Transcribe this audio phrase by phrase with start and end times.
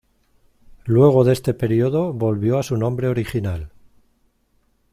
[0.85, 3.69] Luego de este periodo volvió a su nombre original.